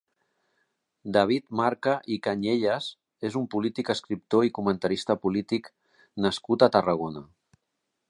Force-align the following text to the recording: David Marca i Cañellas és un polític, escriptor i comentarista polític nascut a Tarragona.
David 1.17 1.45
Marca 1.59 1.93
i 2.15 2.17
Cañellas 2.29 2.89
és 3.31 3.39
un 3.43 3.47
polític, 3.57 3.93
escriptor 3.97 4.49
i 4.49 4.53
comentarista 4.59 5.21
polític 5.27 5.73
nascut 6.27 6.67
a 6.71 6.75
Tarragona. 6.79 7.29